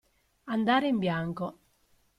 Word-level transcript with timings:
Andare 0.45 0.87
in 0.87 0.97
bianco. 0.97 1.57